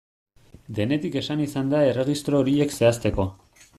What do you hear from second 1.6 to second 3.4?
da erregistro horiek zehazteko.